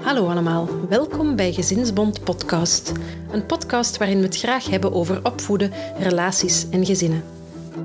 [0.00, 2.92] Hallo allemaal, welkom bij Gezinsbond Podcast.
[3.30, 7.24] Een podcast waarin we het graag hebben over opvoeden, relaties en gezinnen.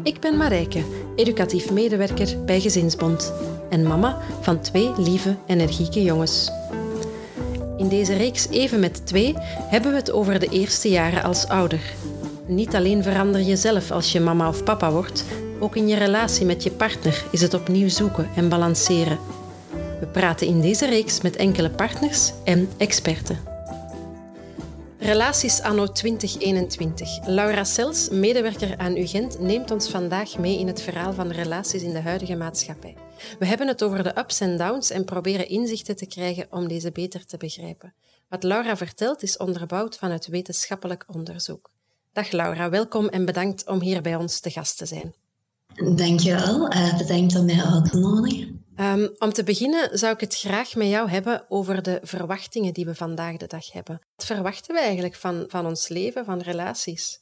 [0.03, 0.83] Ik ben Marijke,
[1.15, 3.33] educatief medewerker bij Gezinsbond
[3.69, 6.51] en mama van twee lieve, energieke jongens.
[7.77, 11.93] In deze reeks Even met twee hebben we het over de eerste jaren als ouder.
[12.45, 15.25] Niet alleen verander je zelf als je mama of papa wordt,
[15.59, 19.19] ook in je relatie met je partner is het opnieuw zoeken en balanceren.
[19.99, 23.39] We praten in deze reeks met enkele partners en experten.
[24.99, 27.25] Relaties anno 2021.
[27.25, 31.93] Laura Sels, medewerker aan UGent, neemt ons vandaag mee in het verhaal van relaties in
[31.93, 32.95] de huidige maatschappij.
[33.39, 36.91] We hebben het over de ups en downs en proberen inzichten te krijgen om deze
[36.91, 37.93] beter te begrijpen.
[38.29, 41.69] Wat Laura vertelt is onderbouwd vanuit wetenschappelijk onderzoek.
[42.13, 45.13] Dag Laura, welkom en bedankt om hier bij ons te gast te zijn.
[45.95, 48.63] Dankjewel, uh, bedankt om mij uit te nodigen.
[48.79, 52.85] Um, om te beginnen zou ik het graag met jou hebben over de verwachtingen die
[52.85, 54.01] we vandaag de dag hebben.
[54.15, 57.19] Wat verwachten we eigenlijk van, van ons leven, van relaties?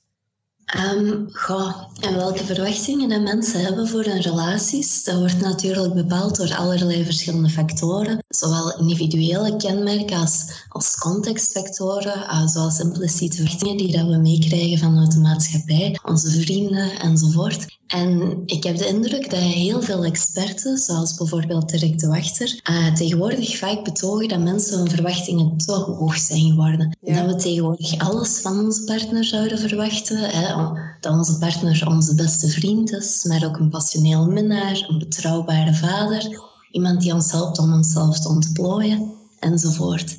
[0.75, 6.35] Um, goh, en welke verwachtingen dat mensen hebben voor hun relaties, dat wordt natuurlijk bepaald
[6.35, 8.23] door allerlei verschillende factoren.
[8.27, 15.11] Zowel individuele kenmerken als, als contextfactoren, uh, zoals impliciete verwachtingen die dat we meekrijgen vanuit
[15.11, 17.65] de maatschappij, onze vrienden enzovoort.
[17.87, 22.93] En ik heb de indruk dat heel veel experten, zoals bijvoorbeeld Dirk de Wachter, uh,
[22.93, 26.97] tegenwoordig vaak betogen dat mensen hun verwachtingen te hoog zijn geworden.
[27.01, 30.17] Dat we tegenwoordig alles van onze partner zouden verwachten.
[30.17, 30.71] Hè?
[30.99, 36.39] Dat onze partner onze beste vriend is, maar ook een passioneel minnaar, een betrouwbare vader,
[36.71, 40.17] iemand die ons helpt om onszelf te ontplooien, enzovoort.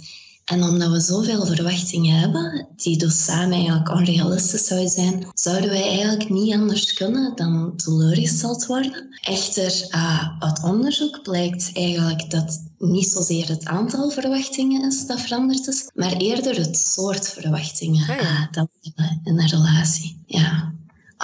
[0.49, 5.89] En omdat we zoveel verwachtingen hebben, die dus samen eigenlijk onrealistisch zouden zijn, zouden wij
[5.89, 9.19] eigenlijk niet anders kunnen dan teleurgesteld worden.
[9.21, 15.69] Echter, uh, uit onderzoek blijkt eigenlijk dat niet zozeer het aantal verwachtingen is dat veranderd
[15.69, 20.23] is, maar eerder het soort verwachtingen uh, dat we hebben in een relatie.
[20.27, 20.73] Ja.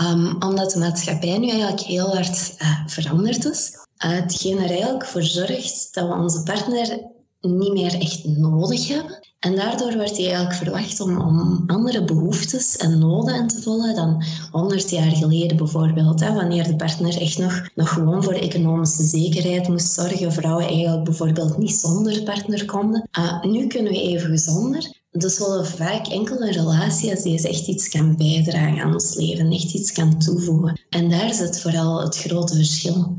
[0.03, 3.71] Um, omdat de maatschappij nu eigenlijk heel hard uh, veranderd is.
[4.05, 7.13] Uh, hetgeen er eigenlijk voor zorgt dat we onze partner
[7.45, 9.19] niet meer echt nodig hebben.
[9.45, 13.95] En daardoor werd hij eigenlijk verwacht om, om andere behoeftes en noden in te vullen
[13.95, 16.21] dan 100 jaar geleden bijvoorbeeld.
[16.21, 20.33] Hè, wanneer de partner echt nog, nog gewoon voor economische zekerheid moest zorgen.
[20.33, 23.09] Vrouwen eigenlijk bijvoorbeeld niet zonder partner konden.
[23.19, 25.03] Uh, nu kunnen we even gezonder.
[25.11, 29.53] Dus we vaak enkel een relatie als die echt iets kan bijdragen aan ons leven,
[29.53, 30.81] echt iets kan toevoegen.
[30.91, 33.17] En daar zit vooral het grote verschil.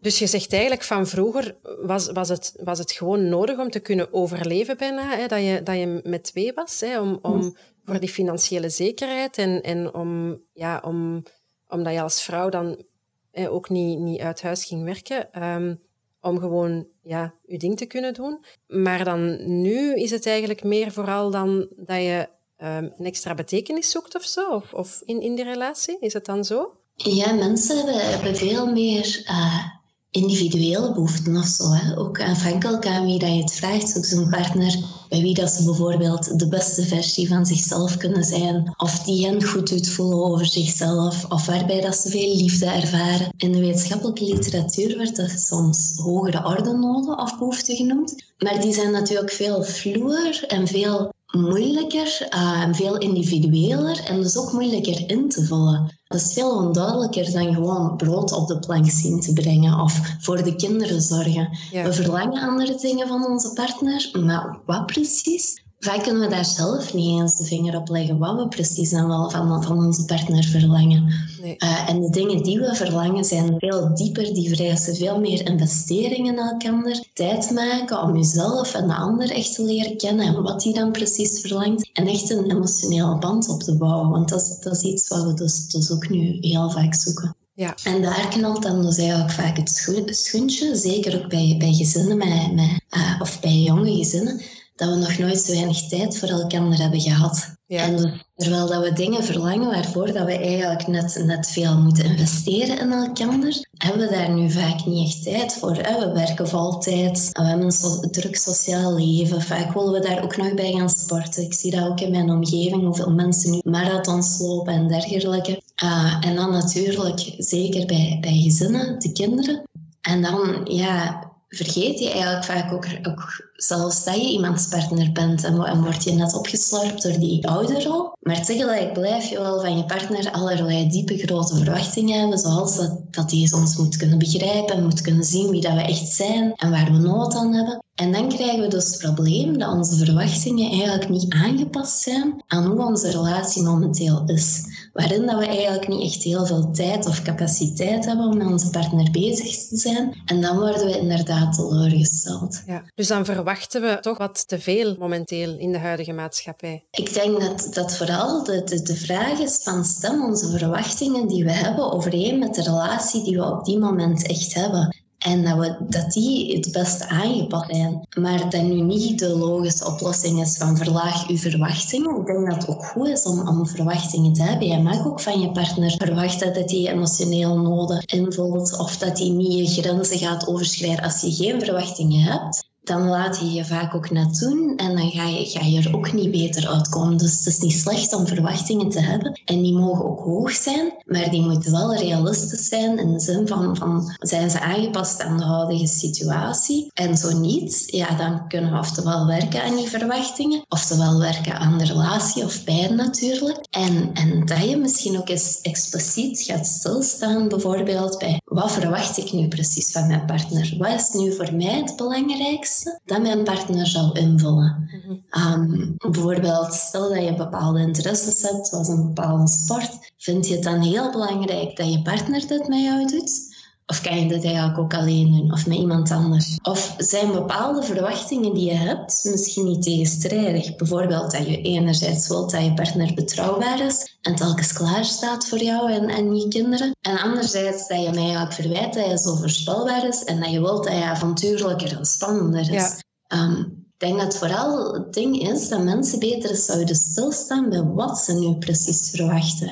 [0.00, 3.80] Dus je zegt eigenlijk van vroeger was, was, het, was het gewoon nodig om te
[3.80, 8.00] kunnen overleven bijna, hè, dat, je, dat je met twee was, hè, om, om, voor
[8.00, 11.22] die financiële zekerheid en, en om, ja, om,
[11.68, 12.84] omdat je als vrouw dan
[13.30, 15.84] hè, ook niet, niet uit huis ging werken, um,
[16.20, 18.44] om gewoon ja, je ding te kunnen doen.
[18.66, 22.28] Maar dan nu is het eigenlijk meer vooral dan dat je
[22.58, 25.96] um, een extra betekenis zoekt of zo, of, of in, in die relatie.
[26.00, 26.76] Is het dan zo?
[26.96, 29.64] Ja, mensen hebben, veel meer uh,
[30.10, 31.72] individuele behoeften of zo.
[31.72, 31.98] Hè.
[31.98, 33.96] Ook afhankelijk aan wie dat je het vraagt.
[33.96, 38.74] Ook zo'n partner bij wie dat ze bijvoorbeeld de beste versie van zichzelf kunnen zijn.
[38.76, 41.24] Of die hen goed doet voelen over zichzelf.
[41.28, 43.28] Of waarbij dat ze veel liefde ervaren.
[43.36, 48.24] In de wetenschappelijke literatuur wordt dat soms hogere ordenoden of behoeften genoemd.
[48.38, 54.36] Maar die zijn natuurlijk veel vloer en veel moeilijker uh, en veel individueler en dus
[54.36, 55.98] ook moeilijker in te vullen.
[56.08, 60.42] Dat is veel onduidelijker dan gewoon brood op de plank zien te brengen of voor
[60.42, 61.58] de kinderen zorgen.
[61.70, 65.64] We verlangen andere dingen van onze partner, maar wat precies?
[65.78, 69.08] Vaak kunnen we daar zelf niet eens de vinger op leggen wat we precies dan
[69.08, 71.12] wel van, van onze partner verlangen.
[71.42, 71.54] Nee.
[71.58, 76.32] Uh, en de dingen die we verlangen zijn veel dieper, die vereisen veel meer investeringen
[76.32, 77.04] in elkaar.
[77.12, 80.92] Tijd maken om jezelf en de ander echt te leren kennen en wat die dan
[80.92, 81.90] precies verlangt.
[81.92, 85.24] En echt een emotionele band op te bouwen, want dat is, dat is iets wat
[85.24, 87.36] we dus, dus ook nu heel vaak zoeken.
[87.54, 87.74] Ja.
[87.84, 89.70] En daar knalt dan dus eigenlijk vaak het
[90.10, 94.40] schoentje, zeker ook bij, bij gezinnen met, met, uh, of bij jonge gezinnen
[94.76, 97.54] dat we nog nooit zo weinig tijd voor elkaar hebben gehad.
[97.66, 97.82] Ja.
[97.82, 102.04] En dus, terwijl dat we dingen verlangen waarvoor dat we eigenlijk net, net veel moeten
[102.04, 105.72] investeren in elkaar, hebben we daar nu vaak niet echt tijd voor.
[105.72, 109.42] We werken voltijd, we hebben een druk sociaal leven.
[109.42, 111.42] Vaak willen we daar ook nog bij gaan sporten.
[111.42, 115.62] Ik zie dat ook in mijn omgeving, hoeveel mensen nu marathons lopen en dergelijke.
[115.84, 119.62] Uh, en dan natuurlijk, zeker bij, bij gezinnen, de kinderen.
[120.00, 125.44] En dan, ja, vergeet je eigenlijk vaak ook, ook zelfs dat je iemands partner bent
[125.44, 128.12] en, en word je net opgeslorpt door die ouderrol.
[128.20, 133.00] Maar tegelijk blijf je wel van je partner allerlei diepe grote verwachtingen hebben, zoals dat,
[133.10, 136.52] dat die ons moet kunnen begrijpen en moet kunnen zien wie dat we echt zijn
[136.54, 137.84] en waar we nood aan hebben.
[137.94, 142.66] En dan krijgen we dus het probleem dat onze verwachtingen eigenlijk niet aangepast zijn aan
[142.66, 144.64] hoe onze relatie momenteel is.
[144.92, 148.70] Waarin dat we eigenlijk niet echt heel veel tijd of capaciteit hebben om met onze
[148.70, 150.22] partner bezig te zijn.
[150.24, 152.62] En dan worden we inderdaad teleurgesteld.
[152.66, 156.84] Ja, dus dan verwachten we toch wat te veel momenteel in de huidige maatschappij.
[156.90, 161.44] Ik denk dat, dat vooral de, de, de vraag is van stem onze verwachtingen die
[161.44, 165.04] we hebben overeen met de relatie die we op die moment echt hebben.
[165.18, 168.06] En dat, we, dat die het beste aangepast zijn.
[168.18, 172.20] Maar dat nu niet de logische oplossing is van verlaag uw verwachtingen.
[172.20, 174.68] Ik denk dat het ook goed is om, om verwachtingen te hebben.
[174.68, 178.78] Je mag ook van je partner verwachten dat hij emotioneel noden invult.
[178.78, 183.38] Of dat hij niet je grenzen gaat overschrijden als je geen verwachtingen hebt dan laat
[183.38, 186.30] je je vaak ook net doen en dan ga je, ga je er ook niet
[186.30, 187.16] beter uitkomen.
[187.16, 190.92] Dus het is niet slecht om verwachtingen te hebben en die mogen ook hoog zijn,
[191.04, 195.36] maar die moeten wel realistisch zijn in de zin van, van zijn ze aangepast aan
[195.36, 196.90] de huidige situatie?
[196.94, 201.78] En zo niet, ja, dan kunnen we oftewel werken aan die verwachtingen, oftewel werken aan
[201.78, 203.66] de relatie of beide natuurlijk.
[203.70, 209.32] En, en dat je misschien ook eens expliciet gaat stilstaan, bijvoorbeeld bij wat verwacht ik
[209.32, 210.74] nu precies van mijn partner?
[210.78, 212.75] Wat is nu voor mij het belangrijkste?
[213.04, 214.90] Dat mijn partner zou invullen.
[215.30, 220.62] Mm bijvoorbeeld, stel dat je bepaalde interesses hebt, zoals een bepaalde sport, vind je het
[220.62, 223.55] dan heel belangrijk dat je partner dit met jou doet?
[223.88, 226.58] Of kan je dat eigenlijk ook alleen doen, of met iemand anders?
[226.62, 230.76] Of zijn bepaalde verwachtingen die je hebt misschien niet tegenstrijdig?
[230.76, 235.62] Bijvoorbeeld dat je enerzijds wilt dat je partner betrouwbaar is en telkens klaar staat voor
[235.62, 236.96] jou en, en je kinderen.
[237.00, 240.60] En anderzijds dat je mij eigenlijk verwijt dat je zo voorspelbaar is en dat je
[240.60, 242.68] wilt dat je avontuurlijker en spannender is.
[242.68, 242.96] Ja.
[243.26, 243.60] Ehm,
[243.98, 248.32] ik denk dat vooral het ding is dat mensen beter zouden stilstaan bij wat ze
[248.32, 249.68] nu precies verwachten.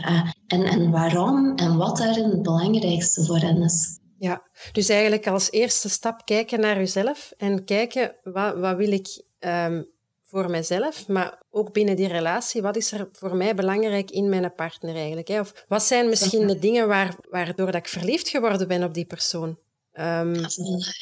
[0.47, 4.03] En, en waarom en wat daarin het belangrijkste voor hen is.
[4.19, 9.23] Ja, dus eigenlijk als eerste stap kijken naar jezelf en kijken wat, wat wil ik
[9.41, 9.87] um,
[10.23, 14.55] voor mezelf, maar ook binnen die relatie, wat is er voor mij belangrijk in mijn
[14.55, 15.29] partner eigenlijk?
[15.29, 15.41] Hè?
[15.41, 19.05] Of wat zijn misschien de dingen waar, waardoor dat ik verliefd geworden ben op die
[19.05, 19.59] persoon?
[20.01, 20.35] Um,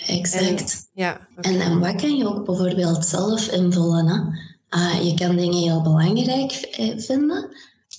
[0.07, 0.89] exact.
[0.95, 4.07] En, ja, en, en wat kan je ook bijvoorbeeld zelf invullen?
[4.07, 4.21] Hè?
[4.79, 7.57] Uh, je kan dingen heel belangrijk eh, vinden,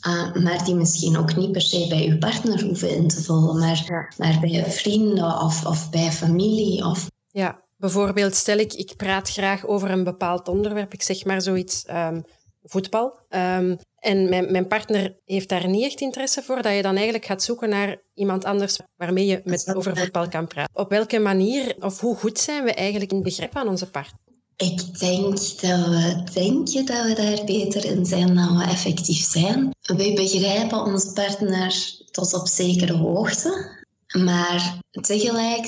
[0.08, 3.60] uh, maar die misschien ook niet per se bij je partner hoeven in te vullen,
[3.60, 6.86] maar, maar bij vrienden of, of bij familie.
[6.86, 7.08] Of...
[7.28, 11.86] Ja, bijvoorbeeld stel ik, ik praat graag over een bepaald onderwerp, ik zeg maar zoiets,
[11.90, 12.24] um,
[12.64, 13.20] voetbal.
[13.30, 17.26] Um, en mijn, mijn, partner heeft daar niet echt interesse voor, dat je dan eigenlijk
[17.26, 20.76] gaat zoeken naar iemand anders waarmee je met, over voetbal kan praten.
[20.76, 24.20] Op welke manier of hoe goed zijn we eigenlijk in begrip aan onze partner?
[24.58, 29.76] Ik denk dat we denken dat we daar beter in zijn dan we effectief zijn.
[29.82, 33.82] We begrijpen onze partner tot op zekere hoogte.
[34.08, 35.66] Maar tegelijk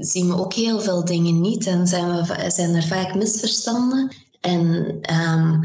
[0.00, 4.14] zien we ook heel veel dingen niet en zijn, we, zijn er vaak misverstanden.
[4.40, 5.60] En um,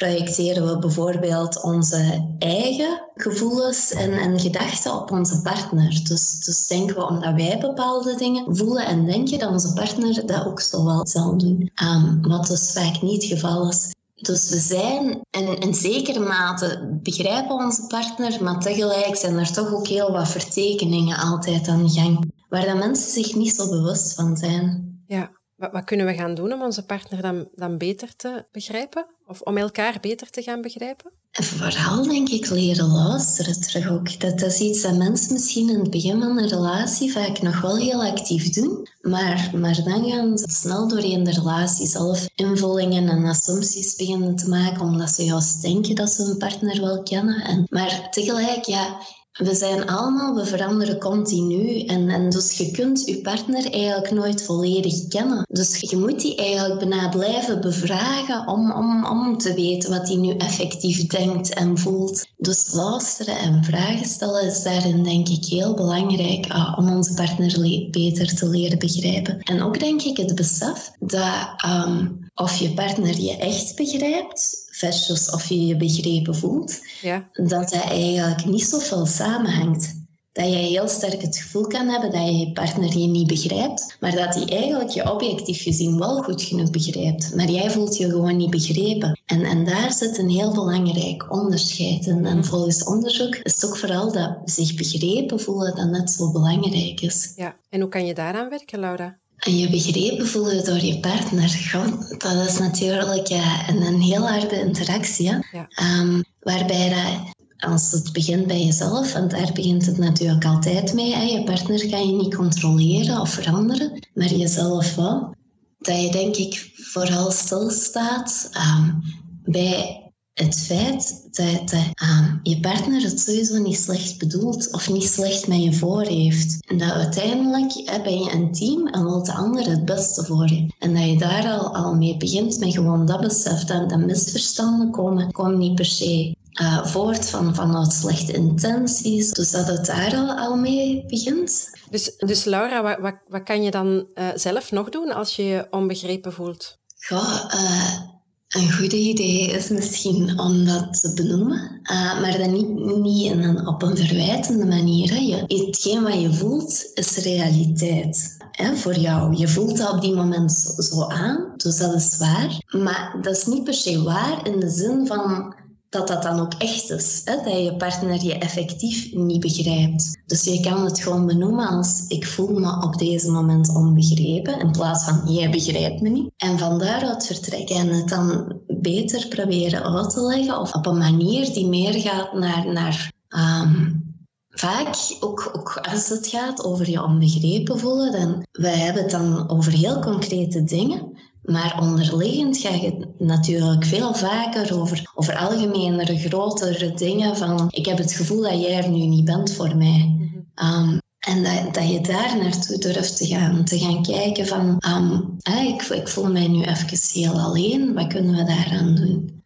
[0.00, 6.00] projecteren we bijvoorbeeld onze eigen gevoelens en, en gedachten op onze partner.
[6.04, 10.46] Dus, dus denken we omdat wij bepaalde dingen voelen en denken dat onze partner dat
[10.46, 11.70] ook zo wel zal doen.
[11.82, 13.94] Um, wat dus vaak niet het geval is.
[14.14, 19.74] Dus we zijn in, in zekere mate begrijpen onze partner, maar tegelijk zijn er toch
[19.74, 24.14] ook heel wat vertekeningen altijd aan de gang, waar de mensen zich niet zo bewust
[24.14, 24.98] van zijn.
[25.06, 29.06] Ja, wat, kunnen we gaan doen om onze partner dan, dan beter te begrijpen?
[29.26, 31.12] Of om elkaar beter te gaan begrijpen?
[31.30, 34.20] En vooral denk ik leren luisteren terug ook.
[34.20, 37.60] Dat, dat is iets dat mensen misschien in het begin van een relatie vaak nog
[37.60, 38.88] wel heel actief doen.
[39.00, 44.48] Maar, maar dan gaan ze snel doorheen de relatie zelf invullingen en assumpties beginnen te
[44.48, 44.80] maken.
[44.80, 47.44] Omdat ze juist denken dat ze hun partner wel kennen.
[47.44, 48.98] En, maar tegelijk, ja,
[49.40, 51.80] we zijn allemaal, we veranderen continu.
[51.80, 55.46] En, en dus je kunt je partner eigenlijk nooit volledig kennen.
[55.50, 60.16] Dus je moet die eigenlijk bijna blijven bevragen om, om, om te weten wat hij
[60.16, 62.26] nu effectief denkt en voelt.
[62.36, 67.88] Dus luisteren en vragen stellen is daarin denk ik heel belangrijk uh, om onze partner
[67.90, 69.40] beter te leren begrijpen.
[69.40, 75.30] En ook denk ik het besef dat um, of je partner je echt begrijpt versus
[75.30, 77.28] of je je begrepen voelt, ja.
[77.32, 79.98] dat dat eigenlijk niet zoveel samenhangt.
[80.32, 83.96] Dat je heel sterk het gevoel kan hebben dat je je partner je niet begrijpt,
[84.00, 87.34] maar dat hij eigenlijk je objectief gezien wel goed genoeg begrijpt.
[87.36, 89.20] Maar jij voelt je gewoon niet begrepen.
[89.26, 92.06] En, en daar zit een heel belangrijk onderscheid.
[92.06, 97.00] En volgens onderzoek is het ook vooral dat zich begrepen voelen dat net zo belangrijk
[97.00, 97.32] is.
[97.36, 99.19] Ja, en hoe kan je daaraan werken, Laura?
[99.40, 101.70] En je begrepen voelen door je partner,
[102.18, 103.28] dat is natuurlijk
[103.68, 105.24] een, een heel harde interactie.
[105.24, 105.68] Ja.
[105.68, 107.34] Ehm, waarbij dat
[107.70, 111.14] als het begint bij jezelf, want daar begint het natuurlijk altijd mee.
[111.14, 111.22] Hè.
[111.22, 115.34] Je partner kan je niet controleren of veranderen, maar jezelf wel.
[115.78, 119.02] Dat je denk ik vooral stilstaat um,
[119.44, 125.04] bij het feit dat, dat uh, je partner het sowieso niet slecht bedoelt of niet
[125.04, 126.56] slecht met je voor heeft.
[126.66, 130.66] En dat uiteindelijk ben je een team en wil de ander het beste voor je.
[130.78, 134.90] En dat je daar al, al mee begint met gewoon dat besef, dat, dat misverstanden
[134.90, 139.30] komen, komen niet per se uh, voort van, vanuit slechte intenties.
[139.30, 141.70] Dus dat het daar al, al mee begint.
[141.90, 145.42] Dus, dus Laura, wat, wat, wat kan je dan uh, zelf nog doen als je
[145.42, 146.78] je onbegrepen voelt?
[147.08, 148.09] Ja, uh,
[148.50, 151.80] een goed idee is misschien om dat te benoemen,
[152.20, 155.22] maar dan niet, niet in een, op een verwijtende manier.
[155.22, 158.36] Je, hetgeen wat je voelt is realiteit.
[158.50, 159.36] Hè, voor jou.
[159.36, 162.62] Je voelt dat op die moment zo, zo aan, dus dat is waar.
[162.82, 165.54] Maar dat is niet per se waar in de zin van
[165.90, 167.22] dat dat dan ook echt is.
[167.24, 167.36] Hè?
[167.36, 170.20] Dat je partner je effectief niet begrijpt.
[170.26, 174.70] Dus je kan het gewoon benoemen als ik voel me op deze moment onbegrepen, in
[174.70, 176.30] plaats van jij begrijpt me niet.
[176.36, 180.98] En van daaruit vertrekken en het dan beter proberen uit te leggen of op een
[180.98, 184.08] manier die meer gaat naar, naar um,
[184.50, 189.48] vaak, ook, ook als het gaat over je onbegrepen voelen, dan, wij hebben het dan
[189.48, 191.19] over heel concrete dingen.
[191.42, 197.98] Maar onderliggend ga je natuurlijk veel vaker over, over algemenere, grotere dingen van ik heb
[197.98, 200.16] het gevoel dat jij er nu niet bent voor mij.
[200.54, 203.64] um, en dat, dat je daar naartoe durft te gaan.
[203.64, 208.36] Te gaan kijken van um, ik, ik voel mij nu even heel alleen, wat kunnen
[208.36, 209.39] we daaraan doen?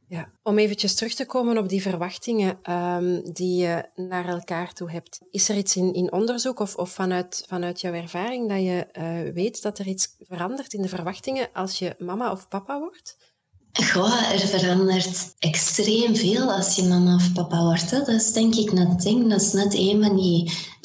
[0.47, 5.21] Om eventjes terug te komen op die verwachtingen um, die je naar elkaar toe hebt.
[5.31, 9.35] Is er iets in, in onderzoek of, of vanuit, vanuit jouw ervaring dat je uh,
[9.35, 13.17] weet dat er iets verandert in de verwachtingen als je mama of papa wordt?
[13.73, 17.91] Goh, er verandert extreem veel als je mama of papa wordt.
[17.91, 19.31] Dat is denk ik net ding.
[19.31, 20.05] Dat is net een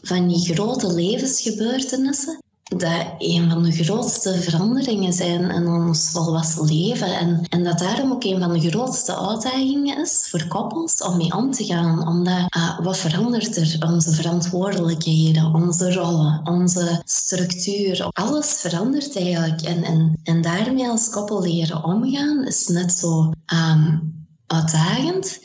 [0.04, 2.39] van die grote levensgebeurtenissen
[2.77, 7.17] dat een van de grootste veranderingen zijn in ons volwassen leven.
[7.17, 11.35] En, en dat daarom ook een van de grootste uitdagingen is voor koppels om mee
[11.35, 12.07] om te gaan.
[12.07, 13.77] Omdat uh, wat verandert er?
[13.88, 18.09] Onze verantwoordelijkheden, onze rollen, onze structuur.
[18.13, 19.61] Alles verandert eigenlijk.
[19.61, 24.13] En, en, en daarmee als koppel leren omgaan is net zo um,
[24.47, 25.39] uitdagend.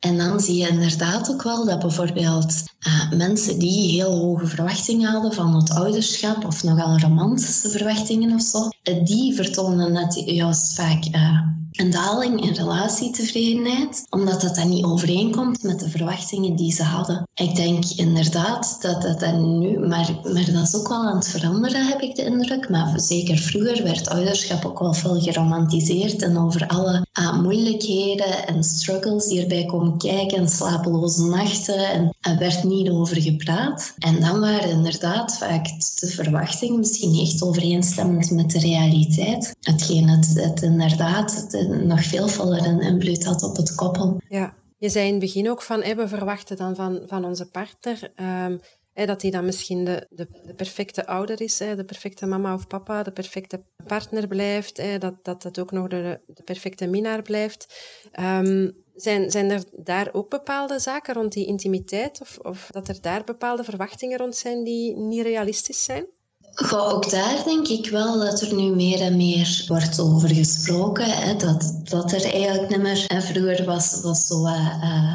[0.00, 5.10] En dan zie je inderdaad ook wel dat bijvoorbeeld uh, mensen die heel hoge verwachtingen
[5.10, 10.74] hadden van het ouderschap of nogal romantische verwachtingen of zo, uh, die vertonen net juist
[10.74, 16.72] vaak uh, een daling in relatietevredenheid, omdat dat dan niet overeenkomt met de verwachtingen die
[16.72, 17.28] ze hadden.
[17.34, 21.28] Ik denk inderdaad dat dat dan nu, maar, maar dat is ook wel aan het
[21.28, 22.68] veranderen, heb ik de indruk.
[22.68, 27.08] Maar zeker vroeger werd ouderschap ook wel veel geromantiseerd en over alle
[27.42, 33.22] moeilijkheden en struggles die erbij komen kijken en slapeloze nachten en er werd niet over
[33.22, 33.94] gepraat.
[33.98, 35.64] En dan waren inderdaad vaak
[36.00, 39.56] de verwachtingen misschien niet echt overeenstemmend met de realiteit.
[39.60, 44.20] Hetgeen het, het inderdaad nog veel voller een invloed had op het koppel.
[44.28, 48.12] Ja, je zei in het begin ook van, we verwachten dan van, van onze partner
[48.46, 48.60] um,
[48.94, 53.02] dat hij dan misschien de, de, de perfecte ouder is, de perfecte mama of papa,
[53.02, 57.74] de perfecte partner blijft, dat, dat het ook nog de, de perfecte minnaar blijft.
[58.20, 63.00] Um, zijn, zijn er daar ook bepaalde zaken rond die intimiteit of, of dat er
[63.00, 66.06] daar bepaalde verwachtingen rond zijn die niet realistisch zijn?
[66.54, 71.10] Goh, ook daar denk ik wel dat er nu meer en meer wordt over gesproken.
[71.10, 71.36] Hè?
[71.36, 73.06] Dat, dat er eigenlijk niet meer...
[73.06, 74.46] En vroeger was, was zo...
[74.46, 75.14] Uh,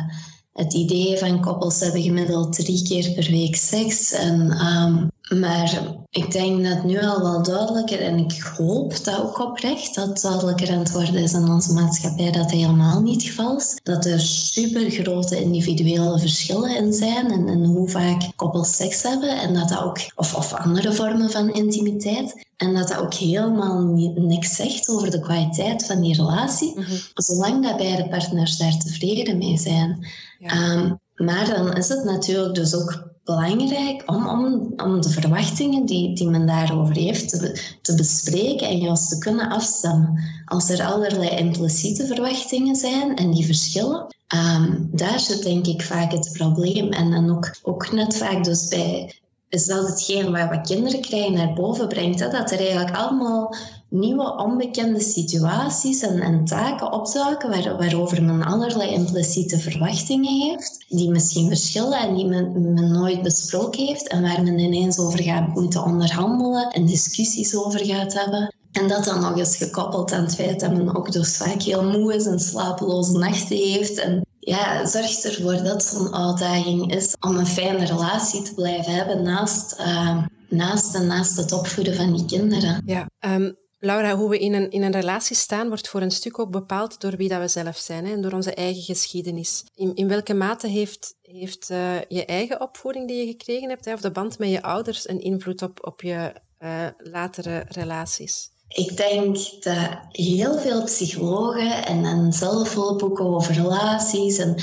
[0.56, 4.12] het idee van koppels hebben gemiddeld drie keer per week seks.
[4.12, 9.40] En, um, maar ik denk dat nu al wel duidelijker, en ik hoop dat ook
[9.40, 13.24] oprecht, dat duidelijker aan het worden is in onze maatschappij dat dat helemaal niet het
[13.24, 13.80] geval is.
[13.84, 19.42] Dat er super grote individuele verschillen in zijn en, en hoe vaak koppels seks hebben
[19.42, 22.45] en dat dat ook, of, of andere vormen van intimiteit.
[22.58, 26.96] En dat dat ook helemaal niet, niks zegt over de kwaliteit van die relatie, mhm.
[27.14, 30.08] zolang dat beide partners daar tevreden mee zijn.
[30.40, 36.16] Ehm, maar dan is het natuurlijk dus ook belangrijk om, om, om de verwachtingen die,
[36.16, 40.24] die men daarover heeft te, te bespreken en juist te kunnen afstemmen.
[40.46, 46.12] Als er allerlei impliciete verwachtingen zijn en die verschillen, um, daar zit denk ik vaak
[46.12, 46.92] het probleem.
[46.92, 49.14] En dan ook, ook net vaak dus bij
[49.50, 52.20] is dat hetgeen waar wat kinderen krijgen naar boven brengt.
[52.20, 53.56] Dat er eigenlijk allemaal
[53.90, 61.10] nieuwe onbekende situaties en, en taken opduiken waar, waarover men allerlei impliciete verwachtingen heeft, die
[61.10, 65.48] misschien verschillen en die men, men nooit besproken heeft en waar men ineens over gaat
[65.48, 68.56] moeten onderhandelen en discussies over gaat hebben.
[68.72, 71.84] En dat dan nog eens gekoppeld aan het feit dat men ook dus vaak heel
[71.84, 74.00] moe is en slapeloze nachten heeft.
[74.00, 79.22] En ja, zorgt ervoor dat zo'n uitdaging is om een fijne relatie te blijven hebben
[79.24, 82.82] naast, uh, naast en naast het opvoeden van die kinderen.
[82.86, 86.40] Ja, um, Laura, hoe we in een, in een relatie staan wordt voor een stuk
[86.40, 89.64] ook bepaald door wie dat we zelf zijn hè, en door onze eigen geschiedenis.
[89.74, 93.94] In, in welke mate heeft, heeft uh, je eigen opvoeding die je gekregen hebt, hè,
[93.94, 98.50] of de band met je ouders, een invloed op, op je uh, latere relaties?
[98.76, 104.56] Ik denk dat heel veel psychologen en, en zelfhulpboeken over relaties en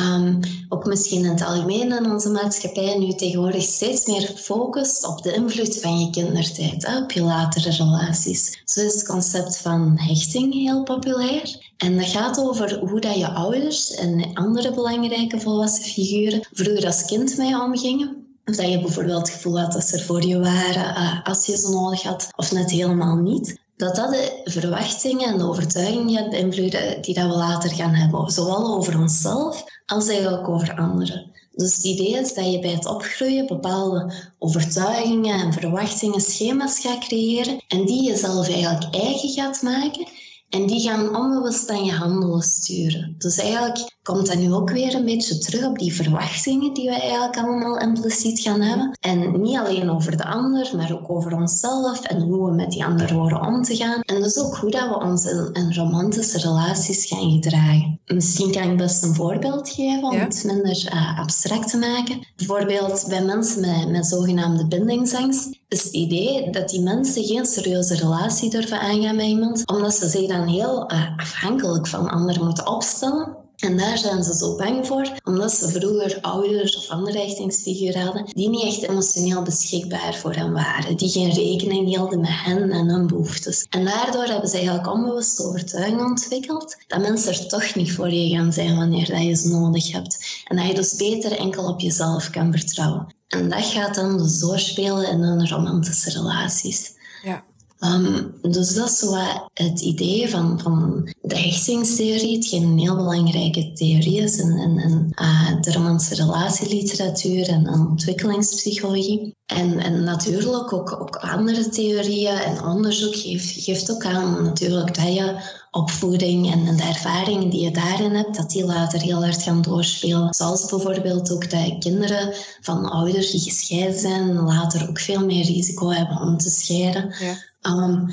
[0.00, 5.22] um, ook misschien in het algemeen in onze maatschappij nu tegenwoordig steeds meer focust op
[5.22, 8.62] de invloed van je kindertijd op je latere relaties.
[8.64, 11.72] Zo is het concept van hechting heel populair.
[11.76, 17.04] En dat gaat over hoe dat je ouders en andere belangrijke volwassen figuren vroeger als
[17.04, 18.25] kind mee omgingen.
[18.48, 21.46] Of dat je bijvoorbeeld het gevoel had dat ze er voor je waren uh, als
[21.46, 23.60] je ze nodig had, of net helemaal niet.
[23.76, 28.30] Dat dat de verwachtingen en de overtuigingen beïnvloeden die dat we later gaan hebben.
[28.30, 31.30] Zowel over onszelf als eigenlijk over anderen.
[31.52, 36.98] Dus het idee is dat je bij het opgroeien bepaalde overtuigingen en verwachtingen, schema's gaat
[36.98, 40.08] creëren en die je zelf eigenlijk eigen gaat maken
[40.48, 43.14] en die gaan onbewust aan je handelen sturen.
[43.18, 47.00] Dus eigenlijk komt dat nu ook weer een beetje terug op die verwachtingen die we
[47.00, 48.98] eigenlijk allemaal impliciet gaan hebben.
[49.00, 52.84] En niet alleen over de ander, maar ook over onszelf en hoe we met die
[52.84, 54.00] ander horen om te gaan.
[54.00, 58.00] En dus ook hoe dat we ons in, romantische relaties gaan gedragen.
[58.06, 62.26] Misschien kan ik best een voorbeeld geven om het minder uh, abstract te maken.
[62.36, 67.94] Bijvoorbeeld bij mensen met, met zogenaamde bindingsangst is het idee dat die mensen geen serieuze
[67.94, 72.66] relatie durven aangaan met iemand, omdat ze zich dan heel uh, afhankelijk van anderen moeten
[72.66, 73.35] opstellen.
[73.56, 78.24] En daar zijn ze zo bang voor, omdat ze vroeger ouders of andere hechtingsfiguren hadden
[78.24, 82.88] die niet echt emotioneel beschikbaar voor hen waren, die geen rekening hielden met hen en
[82.88, 83.66] hun behoeftes.
[83.70, 88.36] En daardoor hebben ze eigenlijk onbewust overtuiging ontwikkeld dat mensen er toch niet voor je
[88.36, 90.44] gaan zijn wanneer dat je ze nodig hebt.
[90.44, 93.14] En dat je dus beter enkel op jezelf kan vertrouwen.
[93.28, 96.94] En dat gaat dan dus doorspelen in hun romantische relaties.
[97.22, 97.44] Ja.
[97.80, 99.14] Um, dus dat is zo
[99.54, 105.12] het idee van, van de hechtingstheorie, hetgeen een heel belangrijke theorie is in, in, in
[105.20, 109.35] uh, de romantische relatieliteratuur en ontwikkelingspsychologie.
[109.46, 115.14] En, en natuurlijk ook, ook andere theorieën en onderzoek geeft, geeft ook aan natuurlijk dat
[115.14, 119.42] je opvoeding en, en de ervaringen die je daarin hebt, dat die later heel hard
[119.42, 120.34] gaan doorspelen.
[120.34, 125.90] Zoals bijvoorbeeld ook dat kinderen van ouders die gescheiden zijn later ook veel meer risico
[125.90, 127.14] hebben om te scheiden.
[127.18, 127.34] Ja.
[127.72, 128.10] Um,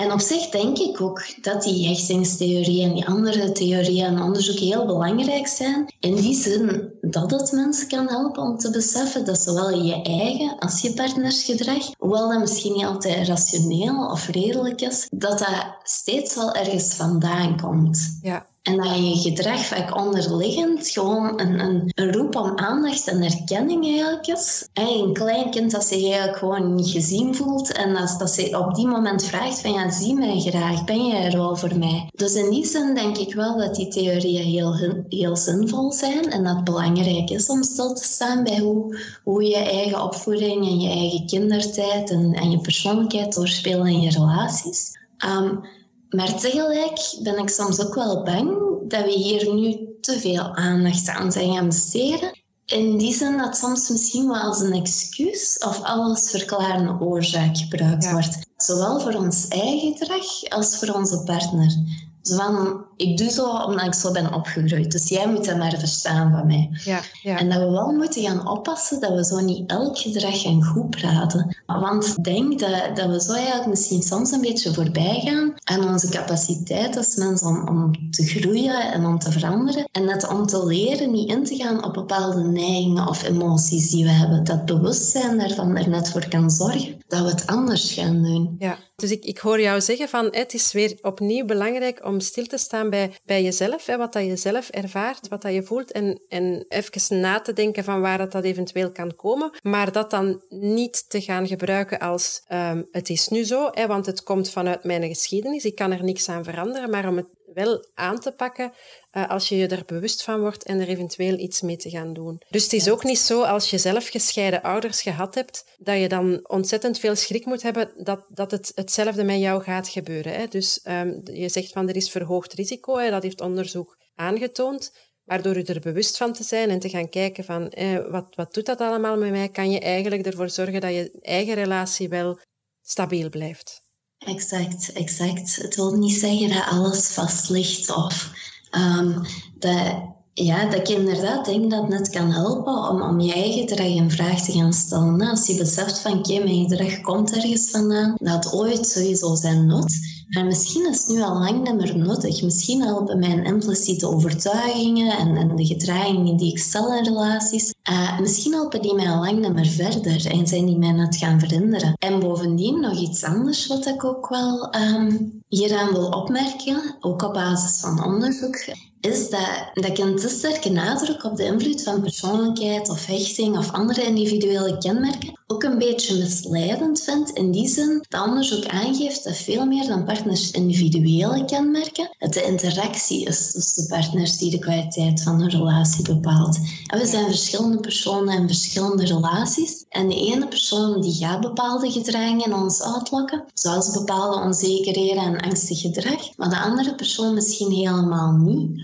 [0.00, 4.58] en op zich denk ik ook dat die hechtingstheorie en die andere theorieën en onderzoek
[4.58, 5.92] heel belangrijk zijn.
[6.00, 10.58] In die zin dat het mensen kan helpen om te beseffen dat zowel je eigen
[10.58, 16.34] als je partnersgedrag, hoewel dat misschien niet altijd rationeel of redelijk is, dat dat steeds
[16.34, 18.18] wel ergens vandaan komt.
[18.22, 18.46] Ja.
[18.70, 23.84] En dat je gedrag vaak onderliggend gewoon een, een, een, roep om aandacht en erkenning
[23.84, 24.68] eigenlijk is.
[24.72, 28.58] En een klein kind dat zich eigenlijk gewoon niet gezien voelt en dat, dat ze
[28.66, 32.08] op die moment vraagt van ja, zie mij graag, ben je er wel voor mij?
[32.14, 34.74] Dus in die zin denk ik wel dat die theorieën heel,
[35.08, 39.44] heel zinvol zijn en dat het belangrijk is om stil te staan bij hoe, hoe
[39.44, 44.98] je eigen opvoeding en je eigen kindertijd en, en je persoonlijkheid doorspelen in je relaties.
[45.38, 45.60] Um,
[46.10, 51.08] maar tegelijk ben ik soms ook wel bang dat we hier nu te veel aandacht
[51.08, 52.38] aan zijn gaan besteden.
[52.66, 58.10] In die zin dat soms misschien wel als een excuus of alles verklarende oorzaak gebruikt
[58.10, 58.38] wordt.
[58.56, 61.76] Zowel voor ons eigen gedrag als voor onze partner.
[62.22, 64.92] Van, ik doe zo omdat ik zo ben opgegroeid.
[64.92, 66.70] Dus jij moet dat maar verstaan van mij.
[66.84, 67.38] Ja, ja.
[67.38, 70.90] En dat we wel moeten gaan oppassen dat we zo niet elk gedrag gaan goed
[70.90, 71.56] praten.
[71.66, 75.88] Want ik denk dat, dat we zo eigenlijk misschien soms een beetje voorbij gaan aan
[75.88, 79.88] onze capaciteit als mensen om, om te groeien en om te veranderen.
[79.92, 84.04] En net om te leren niet in te gaan op bepaalde neigingen of emoties die
[84.04, 84.44] we hebben.
[84.44, 88.56] Dat bewustzijn daarvan er net voor kan zorgen dat we het anders gaan doen.
[88.58, 88.78] Ja.
[88.96, 92.58] Dus ik, ik hoor jou zeggen van het is weer opnieuw belangrijk om stil te
[92.58, 96.20] staan bij, bij jezelf, hè, wat dat je zelf ervaart, wat dat je voelt en,
[96.28, 100.42] en even na te denken van waar dat, dat eventueel kan komen, maar dat dan
[100.48, 104.84] niet te gaan gebruiken als um, het is nu zo, hè, want het komt vanuit
[104.84, 108.72] mijn geschiedenis, ik kan er niks aan veranderen, maar om het wel aan te pakken
[109.12, 112.12] uh, als je je er bewust van wordt en er eventueel iets mee te gaan
[112.12, 112.42] doen.
[112.48, 116.08] Dus het is ook niet zo als je zelf gescheiden ouders gehad hebt, dat je
[116.08, 120.32] dan ontzettend veel schrik moet hebben dat, dat het hetzelfde met jou gaat gebeuren.
[120.32, 120.46] Hè?
[120.46, 123.10] Dus um, je zegt van er is verhoogd risico, hè?
[123.10, 124.92] dat heeft onderzoek aangetoond.
[125.24, 128.34] Maar door je er bewust van te zijn en te gaan kijken van eh, wat,
[128.34, 132.08] wat doet dat allemaal met mij, kan je eigenlijk ervoor zorgen dat je eigen relatie
[132.08, 132.38] wel
[132.82, 133.82] stabiel blijft.
[134.26, 135.56] Exact, exact.
[135.56, 138.32] Het wil niet zeggen dat alles vast ligt of
[138.70, 139.22] um,
[139.58, 139.94] dat,
[140.34, 143.86] ja, dat ik inderdaad denk dat het net kan helpen om, om je eigen gedrag
[143.86, 145.20] in vraag te gaan stellen.
[145.20, 150.19] Als je beseft van, oké, mijn gedrag komt ergens vandaan, dat ooit sowieso zijn nut.
[150.30, 152.42] Maar misschien is het nu al lang niet meer nodig.
[152.42, 158.20] Misschien helpen mijn impliciete overtuigingen en, en de gedragingen die ik stel in relaties, uh,
[158.20, 161.40] misschien helpen die mij al lang niet meer verder en zijn die mij net gaan
[161.40, 161.94] veranderen.
[161.98, 167.32] En bovendien nog iets anders wat ik ook wel um, hieraan wil opmerken, ook op
[167.32, 168.64] basis van onderzoek,
[169.00, 173.58] is dat, dat ik een te sterke nadruk op de invloed van persoonlijkheid of hechting
[173.58, 179.24] of andere individuele kenmerken ook een beetje misleidend vind in die zin dat onderzoek aangeeft
[179.24, 184.50] dat veel meer dan partners individuele kenmerken, het de interactie is tussen de partners die
[184.50, 186.58] de kwaliteit van een relatie bepaalt.
[186.86, 191.90] En we zijn verschillende personen en verschillende relaties en de ene persoon die gaat bepaalde
[191.90, 197.70] gedragingen in ons uitlokken, zoals bepaalde onzekerheden en angstig gedrag, maar de andere persoon misschien
[197.70, 198.80] helemaal niet.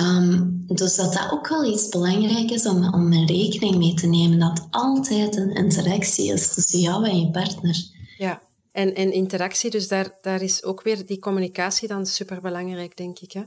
[0.00, 4.06] Um, dus dat dat ook wel iets belangrijk is om, om in rekening mee te
[4.06, 4.38] nemen.
[4.38, 7.76] Dat altijd een interactie is tussen jou en je partner.
[8.18, 13.18] Ja, en, en interactie, dus daar, daar is ook weer die communicatie dan superbelangrijk, denk
[13.18, 13.32] ik.
[13.32, 13.42] Hè?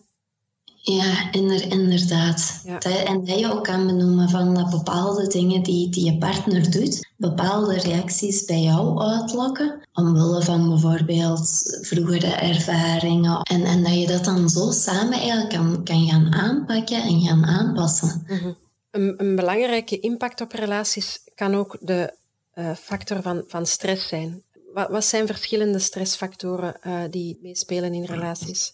[0.84, 2.62] Ja, inderdaad.
[3.06, 7.10] en dat je ook kan benoemen van dat bepaalde dingen die, die je partner doet,
[7.16, 13.42] bepaalde reacties bij jou uitlokken, omwille van bijvoorbeeld vroegere ervaringen.
[13.42, 17.46] En, en dat je dat dan zo samen eigenlijk kan, kan gaan aanpakken en gaan
[17.46, 18.26] aanpassen.
[18.28, 18.52] Mhm.
[18.92, 22.14] een, een, belangrijke impact op relaties kan ook de
[22.56, 24.44] uh, factor van, van stress zijn.
[24.74, 28.74] Wat, wat zijn verschillende stressfactoren uh, die meespelen in relaties?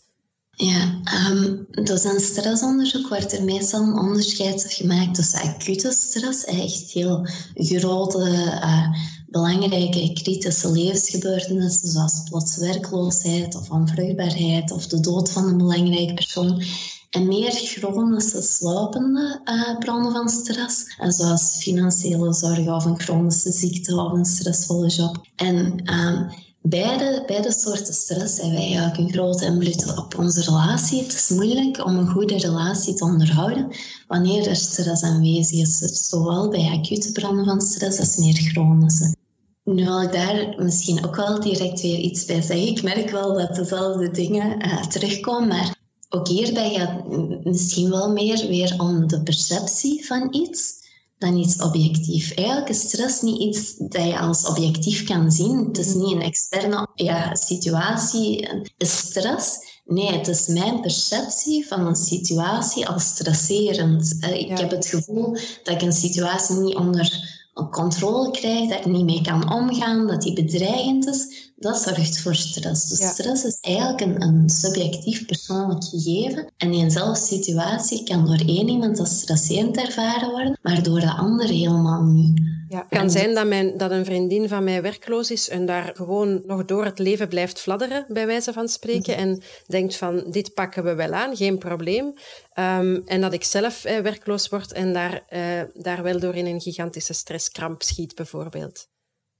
[0.59, 6.91] Ja, um, dus een stressonderzoek wordt er meestal een onderscheid gemaakt tussen acute stress, echt
[6.91, 8.19] heel grote,
[8.63, 8.87] uh,
[9.27, 16.63] belangrijke, kritische levensgebeurtenissen, zoals plots werkloosheid of onvruchtbaarheid of de dood van een belangrijke persoon.
[17.09, 23.95] En meer chronische slopende uh, bronnen van stress, zoals financiële zorgen of een chronische ziekte
[23.95, 25.27] of een stressvolle job.
[25.35, 26.29] En um,
[26.69, 31.01] Beide, beide soorten stress hebben eigenlijk een grote invloed op onze relatie.
[31.01, 33.67] Het is moeilijk om een goede relatie te onderhouden
[34.07, 35.77] wanneer er stress aanwezig is,
[36.09, 39.15] zowel bij acute bronnen van stress als meer chronische.
[39.63, 42.67] Nu wil ik daar misschien ook wel direct weer iets bij zeggen.
[42.67, 45.75] Ik merk wel dat dezelfde dingen uh, terugkomen, maar
[46.09, 47.07] ook hierbij gaat
[47.43, 50.76] misschien wel meer weer om de perceptie van iets
[51.17, 52.31] dan iets objectief.
[52.31, 55.65] Eigenlijk is stress niet iets dat je als objectief kan zien.
[55.65, 58.49] Het is niet een externe ja, situatie.
[58.77, 59.57] Stress?
[59.85, 64.17] Nee, het is mijn perceptie van een situatie als stresserend.
[64.19, 67.35] Eh, ik heb het gevoel dat ik een situatie niet onder
[67.71, 72.35] controle krijg, dat ik niet mee kan omgaan, dat die bedreigend is, dat zorgt voor
[72.35, 72.85] stress.
[72.85, 76.51] Dus stress is eigenlijk een, een, subjectief persoonlijk gegeven.
[76.57, 81.11] En in eenzelfde situatie kan door één iemand als stresserend ervaren worden, maar door de
[81.11, 82.41] ander helemaal niet.
[82.69, 85.91] Ja, het kan zijn dat, mijn, dat een vriendin van mij werkloos is en daar
[85.95, 89.21] gewoon nog door het leven blijft fladderen, bij wijze van spreken, mhm.
[89.21, 92.05] en denkt van, dit pakken we wel aan, geen probleem.
[92.05, 96.45] Um, en dat ik zelf eh, werkloos word en daar, uh, daar wel door in
[96.45, 98.87] een gigantische stresskramp schiet, bijvoorbeeld.